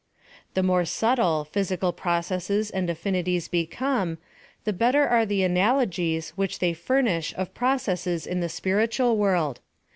[0.55, 4.17] The more subtle physical processes and affinities become,
[4.63, 9.59] the better are the analogies which they furnish of processes in the spiritual world.